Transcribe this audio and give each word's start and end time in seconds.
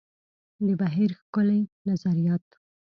د 0.65 0.67
بهیر 0.79 1.11
ښکلي 1.21 1.61
نظریات. 1.87 2.45